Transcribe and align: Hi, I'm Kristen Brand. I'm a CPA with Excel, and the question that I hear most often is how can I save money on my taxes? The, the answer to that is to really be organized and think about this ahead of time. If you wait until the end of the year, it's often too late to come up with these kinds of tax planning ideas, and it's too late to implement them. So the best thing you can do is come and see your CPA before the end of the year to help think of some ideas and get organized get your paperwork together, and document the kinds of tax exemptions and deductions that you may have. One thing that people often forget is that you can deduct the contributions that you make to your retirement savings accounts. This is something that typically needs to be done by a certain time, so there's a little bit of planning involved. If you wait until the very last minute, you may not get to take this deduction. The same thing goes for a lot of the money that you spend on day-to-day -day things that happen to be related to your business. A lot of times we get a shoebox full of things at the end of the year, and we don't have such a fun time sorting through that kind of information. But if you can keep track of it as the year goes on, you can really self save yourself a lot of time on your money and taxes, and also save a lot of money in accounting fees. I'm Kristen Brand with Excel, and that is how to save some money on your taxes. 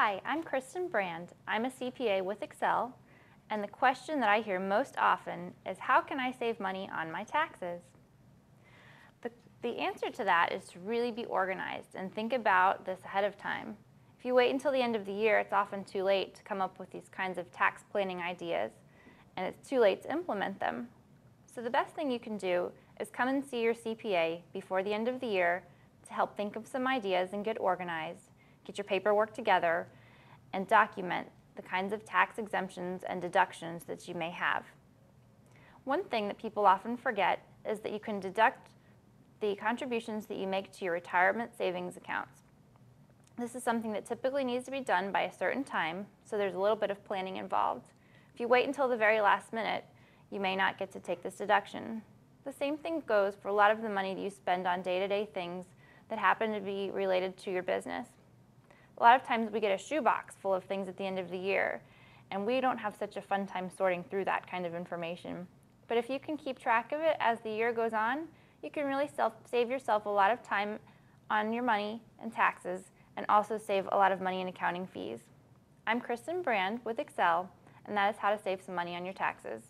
Hi, 0.00 0.20
I'm 0.24 0.44
Kristen 0.44 0.86
Brand. 0.86 1.30
I'm 1.48 1.64
a 1.64 1.70
CPA 1.70 2.22
with 2.22 2.40
Excel, 2.40 2.96
and 3.50 3.64
the 3.64 3.66
question 3.66 4.20
that 4.20 4.28
I 4.28 4.42
hear 4.42 4.60
most 4.60 4.94
often 4.96 5.52
is 5.68 5.76
how 5.76 6.00
can 6.00 6.20
I 6.20 6.30
save 6.30 6.60
money 6.60 6.88
on 6.94 7.10
my 7.10 7.24
taxes? 7.24 7.80
The, 9.22 9.32
the 9.60 9.76
answer 9.76 10.08
to 10.08 10.22
that 10.22 10.52
is 10.52 10.68
to 10.68 10.78
really 10.78 11.10
be 11.10 11.24
organized 11.24 11.96
and 11.96 12.14
think 12.14 12.32
about 12.32 12.86
this 12.86 13.00
ahead 13.04 13.24
of 13.24 13.36
time. 13.36 13.76
If 14.16 14.24
you 14.24 14.36
wait 14.36 14.52
until 14.52 14.70
the 14.70 14.80
end 14.80 14.94
of 14.94 15.04
the 15.04 15.12
year, 15.12 15.40
it's 15.40 15.52
often 15.52 15.82
too 15.82 16.04
late 16.04 16.36
to 16.36 16.44
come 16.44 16.60
up 16.60 16.78
with 16.78 16.92
these 16.92 17.08
kinds 17.10 17.36
of 17.36 17.50
tax 17.50 17.82
planning 17.90 18.20
ideas, 18.20 18.70
and 19.36 19.44
it's 19.48 19.68
too 19.68 19.80
late 19.80 20.02
to 20.02 20.12
implement 20.12 20.60
them. 20.60 20.86
So 21.52 21.60
the 21.60 21.70
best 21.70 21.96
thing 21.96 22.08
you 22.08 22.20
can 22.20 22.38
do 22.38 22.70
is 23.00 23.10
come 23.10 23.26
and 23.26 23.44
see 23.44 23.62
your 23.62 23.74
CPA 23.74 24.42
before 24.52 24.84
the 24.84 24.94
end 24.94 25.08
of 25.08 25.18
the 25.18 25.26
year 25.26 25.64
to 26.06 26.12
help 26.12 26.36
think 26.36 26.54
of 26.54 26.68
some 26.68 26.86
ideas 26.86 27.30
and 27.32 27.44
get 27.44 27.58
organized 27.58 28.30
get 28.68 28.76
your 28.76 28.84
paperwork 28.84 29.32
together, 29.32 29.88
and 30.52 30.68
document 30.68 31.26
the 31.56 31.62
kinds 31.62 31.92
of 31.92 32.04
tax 32.04 32.38
exemptions 32.38 33.02
and 33.08 33.20
deductions 33.20 33.84
that 33.84 34.06
you 34.06 34.14
may 34.14 34.30
have. 34.30 34.64
One 35.84 36.04
thing 36.04 36.28
that 36.28 36.38
people 36.38 36.66
often 36.66 36.96
forget 36.96 37.42
is 37.68 37.80
that 37.80 37.92
you 37.92 37.98
can 37.98 38.20
deduct 38.20 38.72
the 39.40 39.56
contributions 39.56 40.26
that 40.26 40.36
you 40.36 40.46
make 40.46 40.70
to 40.72 40.84
your 40.84 40.92
retirement 40.92 41.56
savings 41.56 41.96
accounts. 41.96 42.42
This 43.38 43.54
is 43.54 43.62
something 43.62 43.92
that 43.92 44.04
typically 44.04 44.44
needs 44.44 44.66
to 44.66 44.70
be 44.70 44.80
done 44.80 45.12
by 45.12 45.22
a 45.22 45.32
certain 45.32 45.64
time, 45.64 46.06
so 46.24 46.36
there's 46.36 46.54
a 46.54 46.60
little 46.60 46.76
bit 46.76 46.90
of 46.90 47.02
planning 47.04 47.36
involved. 47.36 47.86
If 48.34 48.40
you 48.40 48.48
wait 48.48 48.66
until 48.66 48.86
the 48.86 48.96
very 48.96 49.20
last 49.22 49.52
minute, 49.52 49.84
you 50.30 50.40
may 50.40 50.56
not 50.56 50.78
get 50.78 50.92
to 50.92 51.00
take 51.00 51.22
this 51.22 51.36
deduction. 51.36 52.02
The 52.44 52.52
same 52.52 52.76
thing 52.76 53.02
goes 53.06 53.34
for 53.40 53.48
a 53.48 53.54
lot 53.54 53.70
of 53.70 53.80
the 53.80 53.88
money 53.88 54.14
that 54.14 54.20
you 54.20 54.30
spend 54.30 54.66
on 54.66 54.82
day-to-day 54.82 55.26
-day 55.26 55.34
things 55.34 55.66
that 56.08 56.18
happen 56.18 56.52
to 56.52 56.60
be 56.60 56.90
related 56.90 57.36
to 57.44 57.50
your 57.50 57.62
business. 57.62 58.08
A 59.00 59.02
lot 59.02 59.14
of 59.14 59.24
times 59.24 59.52
we 59.52 59.60
get 59.60 59.72
a 59.72 59.78
shoebox 59.78 60.34
full 60.34 60.52
of 60.52 60.64
things 60.64 60.88
at 60.88 60.96
the 60.96 61.04
end 61.04 61.20
of 61.20 61.30
the 61.30 61.38
year, 61.38 61.80
and 62.32 62.44
we 62.44 62.60
don't 62.60 62.78
have 62.78 62.96
such 62.96 63.16
a 63.16 63.22
fun 63.22 63.46
time 63.46 63.70
sorting 63.70 64.02
through 64.02 64.24
that 64.24 64.50
kind 64.50 64.66
of 64.66 64.74
information. 64.74 65.46
But 65.86 65.98
if 65.98 66.10
you 66.10 66.18
can 66.18 66.36
keep 66.36 66.58
track 66.58 66.90
of 66.90 67.00
it 67.00 67.16
as 67.20 67.38
the 67.40 67.50
year 67.50 67.72
goes 67.72 67.92
on, 67.92 68.26
you 68.60 68.70
can 68.70 68.86
really 68.86 69.08
self 69.14 69.34
save 69.48 69.70
yourself 69.70 70.06
a 70.06 70.10
lot 70.10 70.32
of 70.32 70.42
time 70.42 70.80
on 71.30 71.52
your 71.52 71.62
money 71.62 72.02
and 72.20 72.32
taxes, 72.32 72.90
and 73.16 73.24
also 73.28 73.56
save 73.56 73.88
a 73.92 73.96
lot 73.96 74.10
of 74.10 74.20
money 74.20 74.40
in 74.40 74.48
accounting 74.48 74.86
fees. 74.86 75.20
I'm 75.86 76.00
Kristen 76.00 76.42
Brand 76.42 76.80
with 76.84 76.98
Excel, 76.98 77.48
and 77.86 77.96
that 77.96 78.12
is 78.12 78.18
how 78.18 78.30
to 78.30 78.42
save 78.42 78.60
some 78.62 78.74
money 78.74 78.96
on 78.96 79.04
your 79.04 79.14
taxes. 79.14 79.62